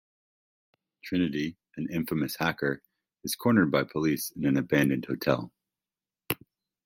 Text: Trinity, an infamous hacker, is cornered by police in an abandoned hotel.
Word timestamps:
Trinity, 1.03 1.57
an 1.77 1.87
infamous 1.91 2.35
hacker, 2.37 2.81
is 3.23 3.35
cornered 3.35 3.69
by 3.69 3.83
police 3.83 4.31
in 4.31 4.45
an 4.47 4.57
abandoned 4.57 5.05
hotel. 5.05 5.53